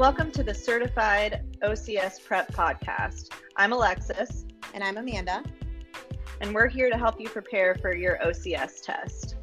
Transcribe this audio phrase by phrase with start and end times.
[0.00, 3.34] Welcome to the Certified OCS Prep Podcast.
[3.56, 4.46] I'm Alexis.
[4.72, 5.44] And I'm Amanda.
[6.40, 9.36] And we're here to help you prepare for your OCS test.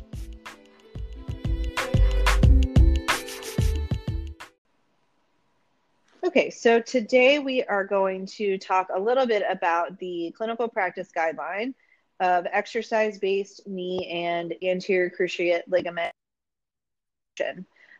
[6.25, 11.09] Okay, so today we are going to talk a little bit about the clinical practice
[11.15, 11.75] guideline
[12.19, 16.11] of exercise based knee and anterior cruciate ligament.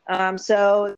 [0.10, 0.96] Um, so,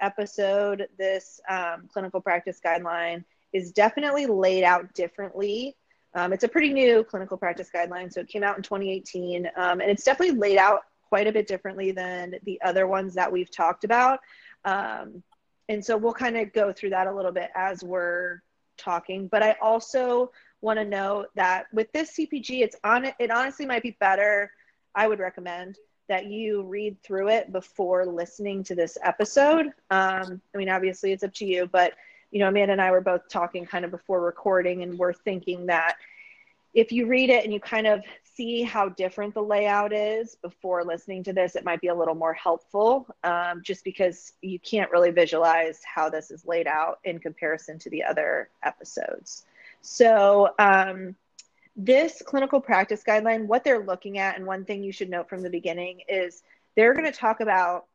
[0.00, 5.76] episode, this um, clinical practice guideline is definitely laid out differently.
[6.14, 9.80] Um, it's a pretty new clinical practice guideline, so it came out in 2018, um,
[9.80, 13.50] and it's definitely laid out quite a bit differently than the other ones that we've
[13.50, 14.20] talked about.
[14.64, 15.22] Um,
[15.68, 18.42] and so we'll kind of go through that a little bit as we're
[18.76, 19.28] talking.
[19.28, 23.06] But I also want to note that with this CPG, it's on.
[23.18, 24.50] It honestly might be better.
[24.94, 25.76] I would recommend
[26.10, 29.66] that you read through it before listening to this episode.
[29.92, 31.94] Um, I mean, obviously, it's up to you, but
[32.32, 35.66] you know, Amanda and I were both talking kind of before recording, and we're thinking
[35.66, 35.94] that
[36.74, 38.02] if you read it and you kind of
[38.34, 42.16] see how different the layout is before listening to this, it might be a little
[42.16, 47.20] more helpful um, just because you can't really visualize how this is laid out in
[47.20, 49.46] comparison to the other episodes.
[49.80, 51.14] So, um,
[51.84, 55.42] this clinical practice guideline, what they're looking at, and one thing you should note from
[55.42, 56.42] the beginning is
[56.76, 57.86] they're going to talk about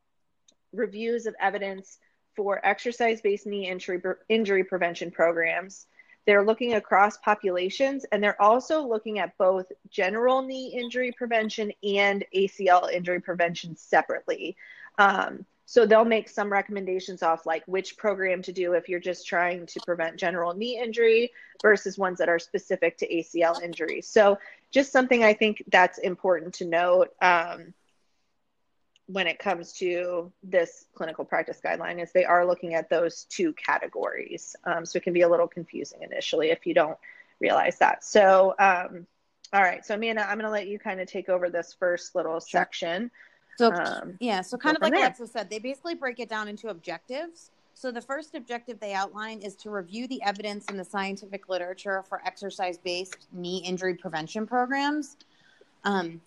[0.74, 1.98] reviews of evidence
[2.36, 5.86] for exercise based knee injury, injury prevention programs
[6.26, 12.26] they're looking across populations and they're also looking at both general knee injury prevention and
[12.36, 14.56] ACL injury prevention separately.
[14.98, 19.28] Um, so they'll make some recommendations off like which program to do if you're just
[19.28, 24.02] trying to prevent general knee injury versus ones that are specific to ACL injury.
[24.02, 24.38] So
[24.72, 27.14] just something I think that's important to note.
[27.22, 27.74] Um,
[29.08, 33.54] when it comes to this clinical practice guideline is they are looking at those two
[33.54, 34.56] categories.
[34.64, 36.98] Um, so it can be a little confusing initially if you don't
[37.40, 38.04] realize that.
[38.04, 39.06] So, um,
[39.54, 39.86] all right.
[39.86, 42.60] So, Amanda, I'm going to let you kind of take over this first little sure.
[42.62, 43.12] section.
[43.58, 44.42] So, um, yeah.
[44.42, 45.02] So, kind of like there.
[45.02, 47.52] Alexa said, they basically break it down into objectives.
[47.74, 52.04] So, the first objective they outline is to review the evidence in the scientific literature
[52.08, 55.18] for exercise based knee injury prevention programs.
[55.84, 56.22] Um,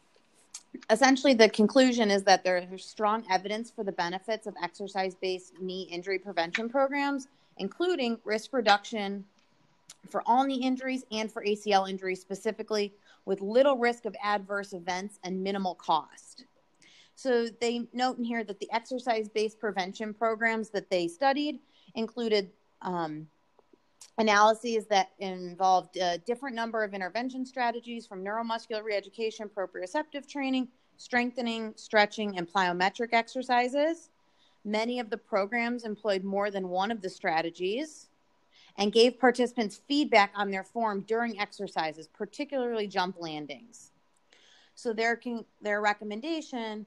[0.90, 6.18] essentially the conclusion is that there's strong evidence for the benefits of exercise-based knee injury
[6.18, 7.28] prevention programs
[7.58, 9.24] including risk reduction
[10.08, 12.92] for all knee injuries and for acl injuries specifically
[13.24, 16.44] with little risk of adverse events and minimal cost
[17.18, 21.58] so they note in here that the exercise-based prevention programs that they studied
[21.96, 22.48] included
[22.82, 23.26] um,
[24.18, 31.72] analyses that involved a different number of intervention strategies from neuromuscular reeducation, proprioceptive training, strengthening,
[31.74, 34.10] stretching, and plyometric exercises.
[34.64, 38.06] Many of the programs employed more than one of the strategies
[38.76, 43.90] and gave participants feedback on their form during exercises, particularly jump landings.
[44.76, 45.20] So their
[45.60, 46.86] their recommendation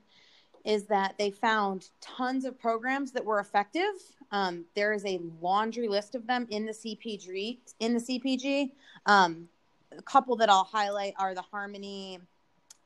[0.66, 3.94] is that they found tons of programs that were effective.
[4.32, 7.58] Um, there is a laundry list of them in the CPG.
[7.80, 8.72] In the CPG,
[9.06, 9.48] um,
[9.98, 12.20] a couple that I'll highlight are the HarmoKnee,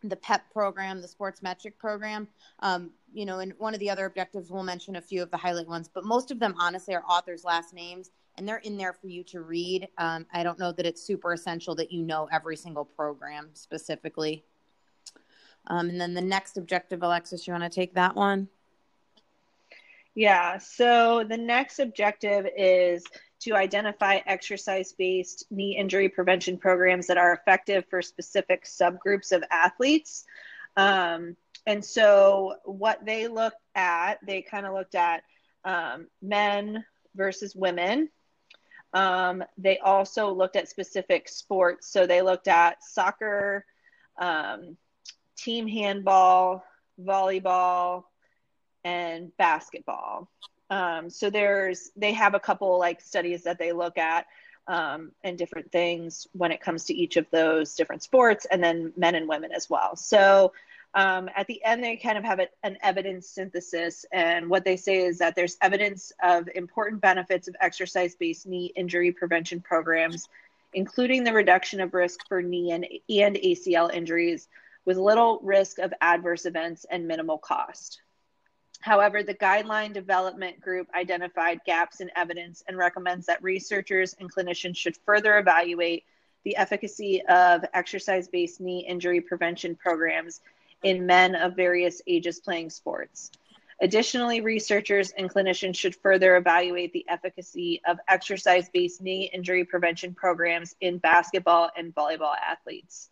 [0.03, 2.27] the PEP program, the Sports Metric program.
[2.59, 5.37] Um, you know, and one of the other objectives, we'll mention a few of the
[5.37, 8.93] highlight ones, but most of them, honestly, are authors' last names, and they're in there
[8.93, 9.87] for you to read.
[9.97, 14.43] Um, I don't know that it's super essential that you know every single program specifically.
[15.67, 18.47] Um, and then the next objective, Alexis, you want to take that one?
[20.13, 20.57] Yeah.
[20.59, 23.03] So the next objective is
[23.41, 29.43] to identify exercise based knee injury prevention programs that are effective for specific subgroups of
[29.51, 30.23] athletes.
[30.77, 35.23] Um, and so what they looked at, they kind of looked at
[35.63, 38.09] um, men versus women.
[38.93, 41.91] Um, they also looked at specific sports.
[41.91, 43.65] So they looked at soccer,
[44.17, 44.77] um,
[45.37, 46.63] team handball,
[47.01, 48.03] volleyball,
[48.83, 50.29] and basketball.
[50.69, 54.25] Um, so there's they have a couple like studies that they look at
[54.67, 58.93] um, and different things when it comes to each of those different sports, and then
[58.97, 59.95] men and women as well.
[59.95, 60.53] So
[60.95, 64.97] um, at the end, they kind of have an evidence synthesis, and what they say
[65.05, 70.29] is that there's evidence of important benefits of exercise-based knee injury prevention programs,
[70.73, 74.47] including the reduction of risk for knee and, and ACL injuries
[74.85, 78.01] with little risk of adverse events and minimal cost.
[78.81, 84.77] However, the guideline development group identified gaps in evidence and recommends that researchers and clinicians
[84.77, 86.03] should further evaluate
[86.43, 90.41] the efficacy of exercise based knee injury prevention programs
[90.83, 93.31] in men of various ages playing sports.
[93.81, 100.13] Additionally, researchers and clinicians should further evaluate the efficacy of exercise based knee injury prevention
[100.13, 103.09] programs in basketball and volleyball athletes.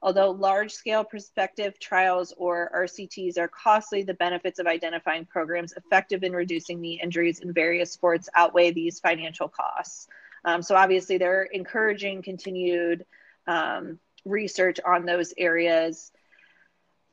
[0.00, 6.22] Although large scale prospective trials or RCTs are costly, the benefits of identifying programs effective
[6.22, 10.06] in reducing knee injuries in various sports outweigh these financial costs.
[10.44, 13.06] Um, so, obviously, they're encouraging continued
[13.48, 16.12] um, research on those areas.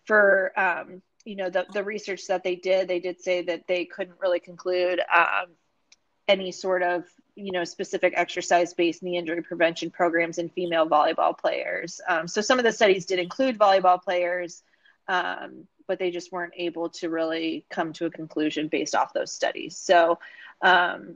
[0.06, 3.86] For um, you know the the research that they did, they did say that they
[3.86, 5.48] couldn't really conclude um,
[6.28, 7.06] any sort of
[7.36, 12.02] you know specific exercise based knee injury prevention programs in female volleyball players.
[12.08, 14.64] Um, so some of the studies did include volleyball players,
[15.08, 19.32] um, but they just weren't able to really come to a conclusion based off those
[19.32, 19.78] studies.
[19.78, 20.20] So
[20.62, 21.16] um,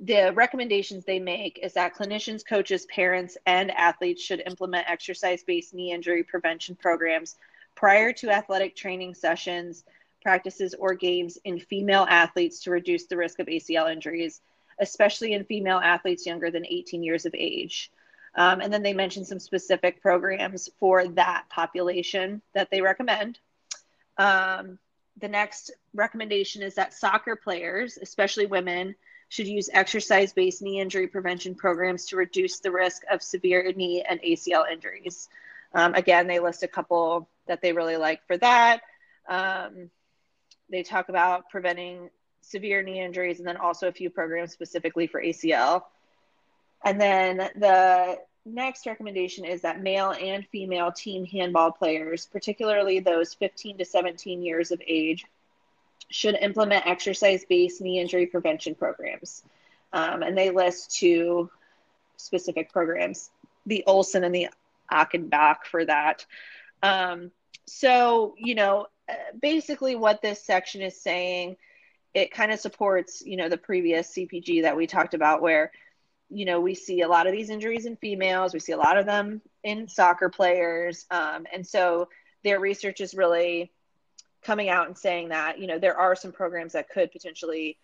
[0.00, 5.74] the recommendations they make is that clinicians, coaches, parents, and athletes should implement exercise based
[5.74, 7.36] knee injury prevention programs
[7.74, 9.84] prior to athletic training sessions,
[10.28, 14.42] practices, or games in female athletes to reduce the risk of ACL injuries,
[14.78, 17.90] especially in female athletes younger than 18 years of age.
[18.34, 23.38] Um, and then they mention some specific programs for that population that they recommend.
[24.18, 24.78] Um,
[25.16, 28.96] the next recommendation is that soccer players, especially women,
[29.30, 34.04] should use exercise based knee injury prevention programs to reduce the risk of severe knee
[34.06, 35.30] and ACL injuries.
[35.72, 38.82] Um, again, they list a couple that they really like for that.
[39.26, 39.90] Um,
[40.70, 42.10] they talk about preventing
[42.40, 45.82] severe knee injuries and then also a few programs specifically for ACL.
[46.84, 53.34] And then the next recommendation is that male and female team handball players, particularly those
[53.34, 55.24] 15 to 17 years of age,
[56.10, 59.42] should implement exercise based knee injury prevention programs.
[59.92, 61.50] Um, and they list two
[62.16, 63.30] specific programs
[63.66, 64.48] the Olsen and the
[64.90, 66.24] Achenbach for that.
[66.82, 67.30] Um,
[67.66, 68.86] so, you know,
[69.40, 71.56] basically what this section is saying,
[72.14, 75.70] it kind of supports, you know, the previous CPG that we talked about where,
[76.30, 78.98] you know, we see a lot of these injuries in females, we see a lot
[78.98, 81.06] of them in soccer players.
[81.10, 82.08] Um, and so
[82.44, 83.70] their research is really
[84.42, 87.78] coming out and saying that, you know, there are some programs that could potentially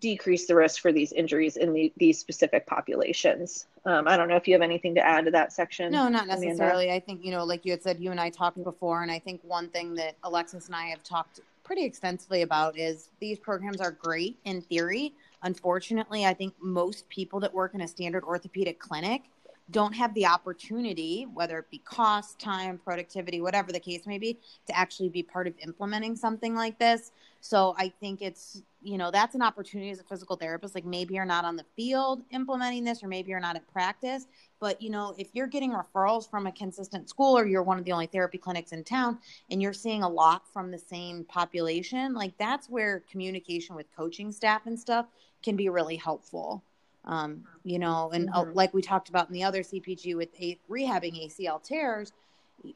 [0.00, 3.66] decrease the risk for these injuries in the, these specific populations.
[3.84, 5.92] Um, I don't know if you have anything to add to that section.
[5.92, 6.86] No, not necessarily.
[6.86, 6.94] Amanda.
[6.94, 9.18] I think, you know, like you had said, you and I talked before, and I
[9.18, 13.80] think one thing that Alexis and I have talked pretty extensively about is these programs
[13.80, 15.14] are great in theory.
[15.42, 19.22] Unfortunately, I think most people that work in a standard orthopedic clinic
[19.70, 24.36] don't have the opportunity, whether it be cost, time, productivity, whatever the case may be,
[24.66, 27.12] to actually be part of implementing something like this.
[27.40, 30.74] So I think it's, you know, that's an opportunity as a physical therapist.
[30.74, 34.26] Like maybe you're not on the field implementing this, or maybe you're not at practice.
[34.58, 37.84] But, you know, if you're getting referrals from a consistent school or you're one of
[37.84, 39.18] the only therapy clinics in town
[39.50, 44.32] and you're seeing a lot from the same population, like that's where communication with coaching
[44.32, 45.06] staff and stuff
[45.42, 46.62] can be really helpful
[47.04, 48.50] um, you know, and uh, mm-hmm.
[48.50, 52.12] uh, like we talked about in the other CPG with a- rehabbing ACL tears,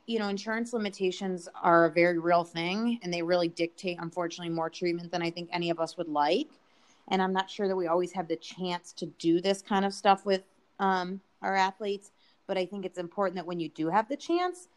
[0.07, 4.71] you know, insurance limitations are a very real thing and they really dictate, unfortunately, more
[4.71, 6.49] treatment than I think any of us would like.
[7.09, 9.93] And I'm not sure that we always have the chance to do this kind of
[9.93, 10.43] stuff with
[10.79, 12.13] um, our athletes.
[12.47, 14.69] But I think it's important that when you do have the chance,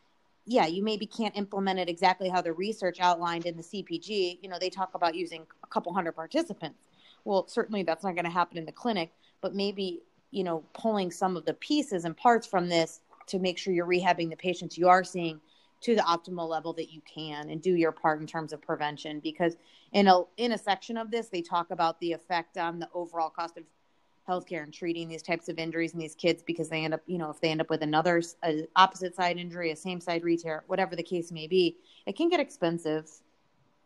[0.45, 4.39] yeah, you maybe can't implement it exactly how the research outlined in the CPG.
[4.41, 6.79] You know, they talk about using a couple hundred participants.
[7.23, 10.01] Well, certainly that's not going to happen in the clinic but maybe
[10.31, 13.85] you know pulling some of the pieces and parts from this to make sure you're
[13.85, 15.39] rehabbing the patients you are seeing
[15.81, 19.19] to the optimal level that you can and do your part in terms of prevention
[19.19, 19.57] because
[19.93, 23.29] in a in a section of this they talk about the effect on the overall
[23.29, 23.63] cost of
[24.27, 27.17] healthcare and treating these types of injuries in these kids because they end up you
[27.17, 30.63] know if they end up with another a opposite side injury a same side re-tear
[30.67, 33.09] whatever the case may be it can get expensive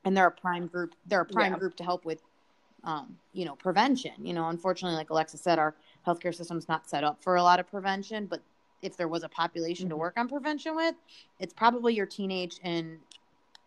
[0.05, 1.59] and they're a prime group they're a prime yeah.
[1.59, 2.21] group to help with
[2.83, 4.13] um, you know, prevention.
[4.23, 7.59] You know, unfortunately, like Alexa said, our healthcare system's not set up for a lot
[7.59, 8.25] of prevention.
[8.25, 8.41] But
[8.81, 9.91] if there was a population mm-hmm.
[9.91, 10.95] to work on prevention with,
[11.39, 12.97] it's probably your teenage and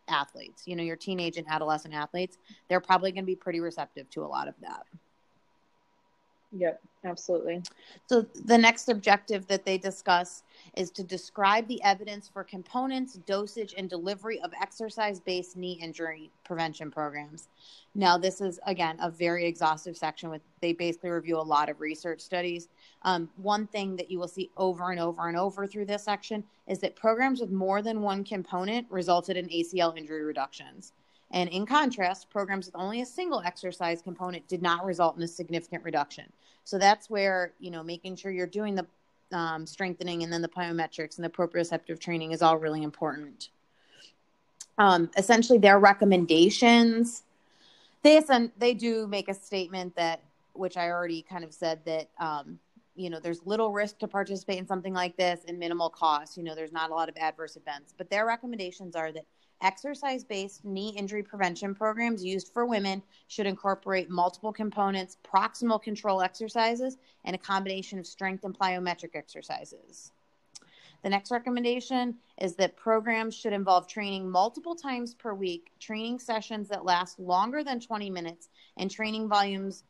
[0.09, 0.63] athletes.
[0.67, 2.39] You know, your teenage and adolescent athletes.
[2.69, 4.87] They're probably going to be pretty receptive to a lot of that.
[6.57, 7.63] Yep, absolutely.
[8.07, 10.45] So the next objective that they discuss
[10.77, 16.31] is to describe the evidence for components, dosage, and delivery of exercise based knee injury
[16.45, 17.49] prevention programs.
[17.97, 21.81] Now, this is again a very exhaustive section with they basically review a lot of
[21.81, 22.69] research studies.
[23.03, 26.45] Um, one thing that you will see over and over and over through this section
[26.69, 30.93] is that programs with more than one component resulted in ACL injury reductions.
[31.31, 35.29] And in contrast, programs with only a single exercise component did not result in a
[35.29, 36.33] significant reduction.
[36.65, 38.87] So that's where, you know, making sure you're doing the
[39.37, 43.51] um, strengthening and then the plyometrics and the proprioceptive training is all really important.
[44.79, 47.23] Um, essentially, their recommendations.
[48.03, 48.23] They
[48.59, 50.21] they do make a statement that,
[50.53, 52.59] which I already kind of said that um,
[52.95, 56.37] you know there's little risk to participate in something like this and minimal cost.
[56.37, 59.27] You know, there's not a lot of adverse events, but their recommendations are that
[59.63, 66.23] exercise based knee injury prevention programs used for women should incorporate multiple components, proximal control
[66.23, 70.13] exercises, and a combination of strength and plyometric exercises.
[71.03, 76.69] The next recommendation is that programs should involve training multiple times per week, training sessions
[76.69, 78.49] that last longer than 20 minutes,
[78.79, 79.85] and training volumes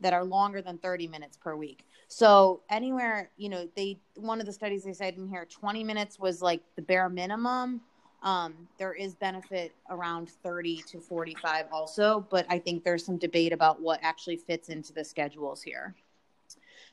[0.00, 1.86] that are longer than 30 minutes per week.
[2.08, 6.18] So anywhere, you know, they one of the studies they cited in here, 20 minutes
[6.18, 7.82] was like the bare minimum.
[8.22, 13.52] Um, there is benefit around 30 to 45 also, but I think there's some debate
[13.52, 15.94] about what actually fits into the schedules here.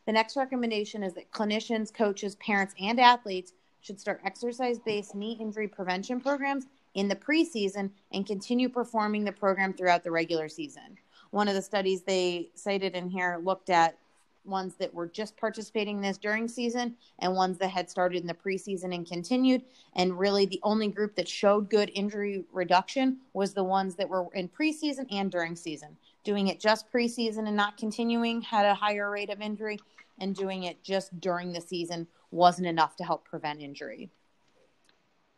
[0.05, 5.37] The next recommendation is that clinicians, coaches, parents, and athletes should start exercise based knee
[5.39, 10.97] injury prevention programs in the preseason and continue performing the program throughout the regular season.
[11.31, 13.97] One of the studies they cited in here looked at
[14.45, 18.27] ones that were just participating in this during season and ones that had started in
[18.27, 19.63] the preseason and continued.
[19.95, 24.27] And really, the only group that showed good injury reduction was the ones that were
[24.33, 25.97] in preseason and during season.
[26.23, 29.79] Doing it just preseason and not continuing had a higher rate of injury,
[30.19, 34.09] and doing it just during the season wasn't enough to help prevent injury.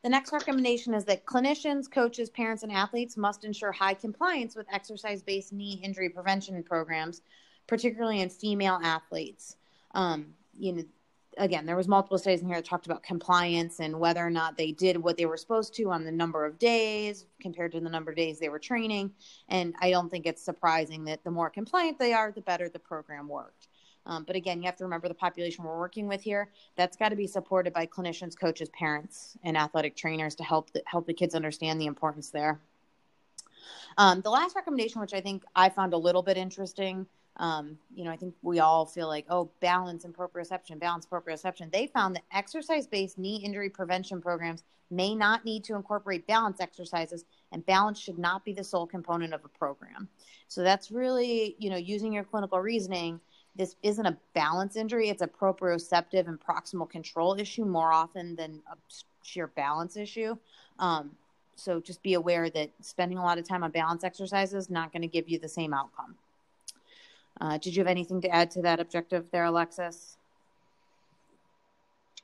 [0.03, 4.67] The next recommendation is that clinicians, coaches, parents, and athletes must ensure high compliance with
[4.71, 7.21] exercise based knee injury prevention programs,
[7.67, 9.57] particularly in female athletes.
[9.93, 10.83] Um, you know,
[11.38, 14.57] again, there was multiple studies in here that talked about compliance and whether or not
[14.57, 17.89] they did what they were supposed to on the number of days compared to the
[17.89, 19.12] number of days they were training.
[19.50, 22.79] And I don't think it's surprising that the more compliant they are, the better the
[22.79, 23.67] program worked.
[24.05, 26.50] Um, but again, you have to remember the population we're working with here.
[26.77, 30.81] That's got to be supported by clinicians, coaches, parents, and athletic trainers to help the,
[30.86, 32.59] help the kids understand the importance there.
[33.97, 37.05] Um, the last recommendation, which I think I found a little bit interesting,
[37.38, 41.72] um, you know, I think we all feel like, oh, balance and proprioception, balance, proprioception.
[41.72, 46.62] They found that exercise based knee injury prevention programs may not need to incorporate balance
[46.62, 50.08] exercises, and balance should not be the sole component of a program.
[50.48, 53.20] So that's really, you know, using your clinical reasoning
[53.58, 58.62] this isn't a balance injury, it's a proprioceptive and proximal control issue more often than
[58.72, 58.75] a
[59.24, 60.38] sheer balance issue.
[60.79, 61.12] Um,
[61.56, 64.91] so just be aware that spending a lot of time on balance exercises is not
[64.91, 66.15] going to give you the same outcome.
[67.39, 70.17] Uh, did you have anything to add to that objective there, Alexis?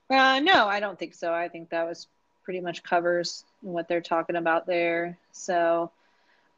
[0.10, 1.34] Uh, no, I don't think so.
[1.34, 2.08] I think that was
[2.44, 5.18] pretty much covers what they're talking about there.
[5.32, 5.92] So,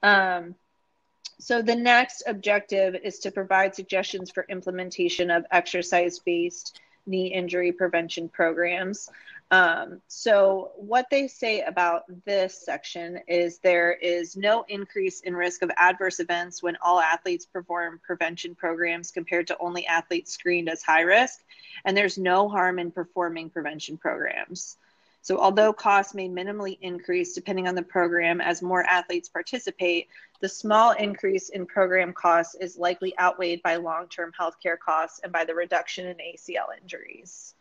[0.04, 0.56] um,
[1.38, 8.30] so the next objective is to provide suggestions for implementation of exercise-based knee injury prevention
[8.30, 9.10] programs.
[9.52, 15.62] Um, so what they say about this section is there is no increase in risk
[15.62, 20.82] of adverse events when all athletes perform prevention programs compared to only athletes screened as
[20.82, 21.44] high risk,
[21.86, 24.78] and there's no harm in performing prevention programs.
[25.22, 30.08] So, although costs may minimally increase depending on the program as more athletes participate,
[30.40, 35.32] the small increase in program costs is likely outweighed by long term healthcare costs and
[35.32, 37.55] by the reduction in ACL injuries.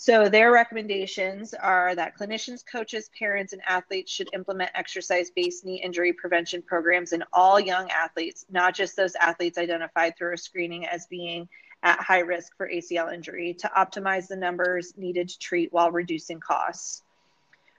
[0.00, 5.82] So, their recommendations are that clinicians, coaches, parents, and athletes should implement exercise based knee
[5.82, 10.86] injury prevention programs in all young athletes, not just those athletes identified through a screening
[10.86, 11.48] as being
[11.82, 16.38] at high risk for ACL injury to optimize the numbers needed to treat while reducing
[16.38, 17.02] costs.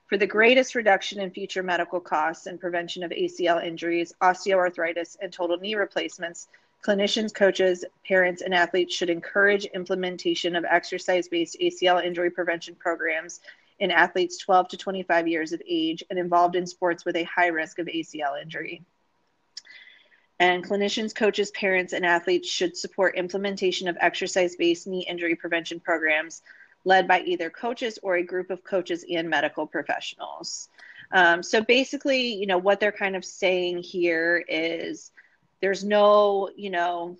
[0.08, 5.32] For the greatest reduction in future medical costs and prevention of ACL injuries, osteoarthritis, and
[5.32, 6.48] total knee replacements,
[6.84, 13.40] clinicians, coaches, parents, and athletes should encourage implementation of exercise based ACL injury prevention programs
[13.78, 17.48] in athletes 12 to 25 years of age and involved in sports with a high
[17.48, 18.82] risk of ACL injury.
[20.38, 25.80] And clinicians, coaches, parents, and athletes should support implementation of exercise based knee injury prevention
[25.80, 26.42] programs
[26.84, 30.70] led by either coaches or a group of coaches and medical professionals.
[31.12, 35.10] Um, so basically, you know, what they're kind of saying here is
[35.60, 37.16] there's no, you know,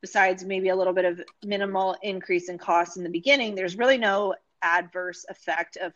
[0.00, 3.98] besides maybe a little bit of minimal increase in costs in the beginning, there's really
[3.98, 5.92] no adverse effect of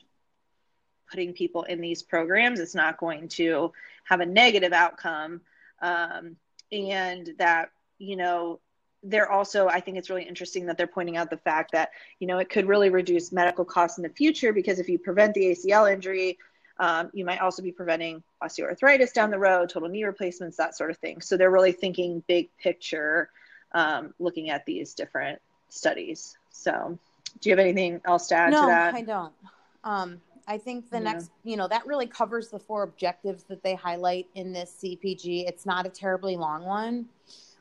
[1.11, 2.61] putting people in these programs.
[2.61, 3.73] It's not going to
[4.05, 5.41] have a negative outcome
[5.81, 6.37] um,
[6.73, 8.61] and that you know
[9.03, 12.27] they're also i think it's really interesting that they're pointing out the fact that you
[12.27, 15.53] know it could really reduce medical costs in the future because if you prevent the
[15.53, 16.39] acl injury
[16.79, 20.91] um, you might also be preventing osteoarthritis down the road total knee replacements that sort
[20.91, 23.31] of thing so they're really thinking big picture
[23.73, 26.99] um, looking at these different studies so
[27.41, 29.33] do you have anything else to add no, to that No, i don't
[29.85, 31.13] um, I think the yeah.
[31.13, 35.49] next, you know, that really covers the four objectives that they highlight in this CPG.
[35.49, 37.07] It's not a terribly long one.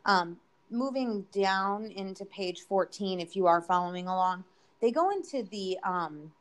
[0.06, 0.38] Um,
[0.70, 4.44] moving down into page 14, if you are following along,
[4.82, 6.32] they go into the um,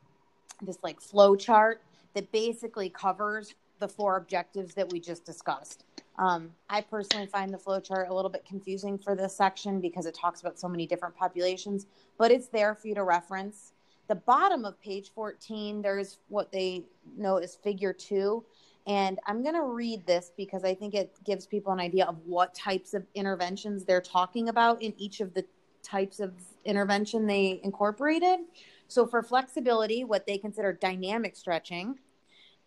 [0.61, 1.81] this like flow chart
[2.15, 5.83] that basically covers the four objectives that we just discussed.
[6.17, 10.05] Um, I personally find the flow chart a little bit confusing for this section because
[10.05, 11.85] it talks about so many different populations,
[12.17, 13.73] but it's there for you to reference.
[14.07, 16.85] The bottom of page 14, there's what they
[17.17, 18.45] know as figure two.
[18.87, 22.17] And I'm going to read this because I think it gives people an idea of
[22.25, 25.43] what types of interventions they're talking about in each of the
[25.81, 26.33] types of
[26.65, 28.39] intervention they incorporated.
[28.87, 31.97] So, for flexibility, what they consider dynamic stretching,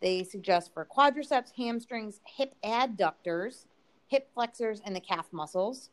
[0.01, 3.67] they suggest for quadriceps, hamstrings, hip adductors,
[4.07, 5.91] hip flexors, and the calf muscles.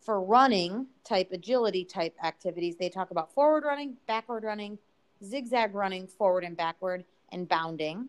[0.00, 4.78] For running type, agility type activities, they talk about forward running, backward running,
[5.24, 8.08] zigzag running, forward and backward, and bounding.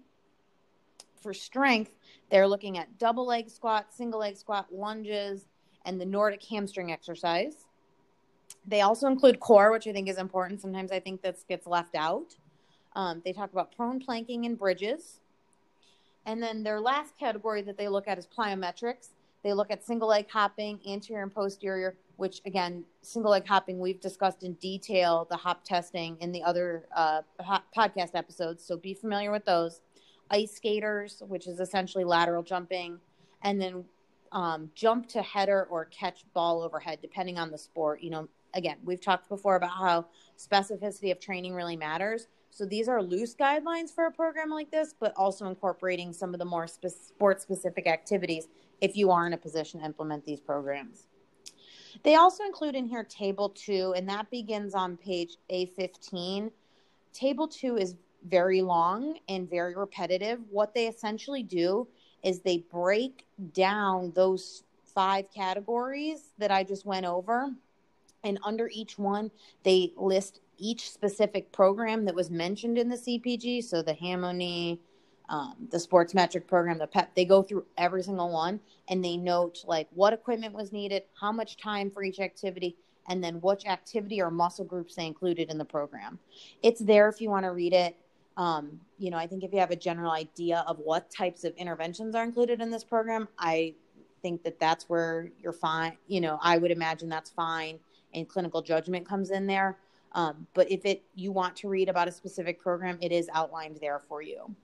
[1.21, 1.91] For strength,
[2.29, 5.47] they're looking at double leg squat, single leg squat, lunges,
[5.85, 7.65] and the Nordic hamstring exercise.
[8.67, 10.61] They also include core, which I think is important.
[10.61, 12.35] Sometimes I think this gets left out.
[12.97, 15.19] Um, they talk about prone planking and bridges.
[16.25, 19.09] And then their last category that they look at is plyometrics.
[19.43, 24.01] They look at single leg hopping, anterior and posterior, which again, single leg hopping, we've
[24.01, 27.21] discussed in detail the hop testing in the other uh,
[27.77, 28.65] podcast episodes.
[28.65, 29.81] So be familiar with those.
[30.31, 32.99] Ice skaters, which is essentially lateral jumping,
[33.43, 33.85] and then
[34.31, 38.01] um, jump to header or catch ball overhead, depending on the sport.
[38.01, 42.27] You know, again, we've talked before about how specificity of training really matters.
[42.49, 46.39] So these are loose guidelines for a program like this, but also incorporating some of
[46.39, 48.47] the more spe- sport specific activities
[48.81, 51.07] if you are in a position to implement these programs.
[52.03, 56.51] They also include in here table two, and that begins on page A15.
[57.13, 57.95] Table two is
[58.27, 60.39] very long and very repetitive.
[60.49, 61.87] What they essentially do
[62.23, 67.51] is they break down those five categories that I just went over
[68.23, 69.31] and under each one,
[69.63, 73.63] they list each specific program that was mentioned in the CPG.
[73.63, 74.79] So the HarmoKnee,
[75.29, 79.17] um, the sports metric program, the PEP, they go through every single one and they
[79.17, 82.77] note like what equipment was needed, how much time for each activity,
[83.09, 86.19] and then which activity or muscle groups they included in the program.
[86.61, 87.95] It's there if you want to read it.
[88.35, 91.55] Um, you know, I think if you have a general idea of what types of
[91.55, 93.73] interventions are included in this program, I
[94.21, 95.97] think that that's where you're fine.
[96.07, 97.79] You know, I would imagine that's fine
[98.13, 99.77] and clinical judgment comes in there.
[100.13, 103.77] Um, but if it you want to read about a specific program, it is outlined
[103.81, 104.55] there for you.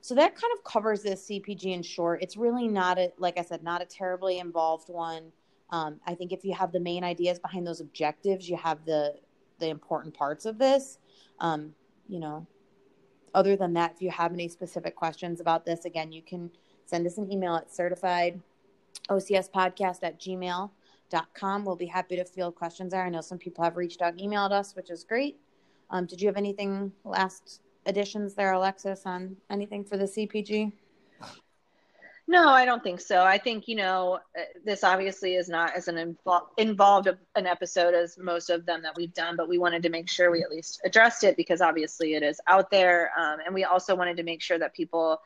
[0.00, 2.22] So that kind of covers this CPG in short.
[2.22, 5.32] It's really not a like I said, not a terribly involved one.
[5.70, 9.14] Um, I think if you have the main ideas behind those objectives, you have the
[9.58, 10.98] the important parts of this.
[11.38, 11.74] Um,
[12.08, 12.46] you know,
[13.34, 16.50] other than that, if you have any specific questions about this, again, you can
[16.84, 18.40] send us an email at certified
[19.08, 20.70] OCS podcast at gmail
[21.34, 21.64] com.
[21.64, 23.04] We'll be happy to field questions there.
[23.04, 25.38] I know some people have reached out emailed us, which is great.
[25.90, 30.72] Um, did you have anything last additions there, Alexis, on anything for the CPG?
[32.28, 33.24] No, I don't think so.
[33.24, 34.20] I think you know
[34.64, 38.94] this obviously is not as an invo- involved an episode as most of them that
[38.96, 42.14] we've done, but we wanted to make sure we at least addressed it because obviously
[42.14, 45.20] it is out there, um, and we also wanted to make sure that people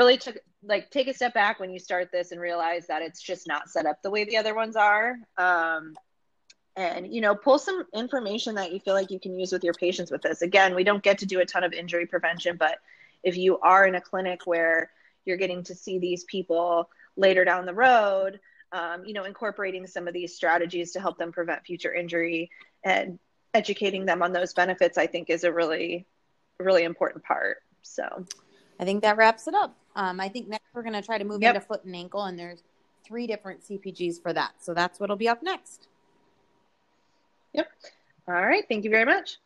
[0.00, 3.22] really took like take a step back when you start this and realize that it's
[3.22, 5.16] just not set up the way the other ones are.
[5.36, 5.94] Um,
[6.76, 9.74] and you know pull some information that you feel like you can use with your
[9.74, 10.42] patients with this.
[10.42, 12.78] Again we don't get to do a ton of injury prevention but
[13.22, 14.90] if you are in a clinic where
[15.24, 18.40] you're getting to see these people later down the road
[18.72, 22.50] um, you know incorporating some of these strategies to help them prevent future injury
[22.84, 23.18] and
[23.52, 26.06] educating them on those benefits i think is a really
[26.60, 27.58] really important part.
[27.82, 28.26] So
[28.78, 29.76] I think that wraps it up.
[29.96, 31.54] Um, I think next we're going to try to move yep.
[31.54, 32.62] into foot and ankle, and there's
[33.04, 34.52] three different CPGs for that.
[34.60, 35.88] So that's what'll be up next.
[37.52, 37.68] Yep.
[38.28, 38.64] All right.
[38.68, 39.38] Thank you very much.